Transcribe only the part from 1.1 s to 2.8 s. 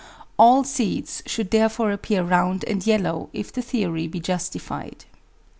should therefore appear round